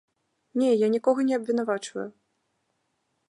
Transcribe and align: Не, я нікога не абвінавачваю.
Не, 0.59 0.69
я 0.85 0.89
нікога 0.95 1.19
не 1.27 1.35
абвінавачваю. 1.39 2.09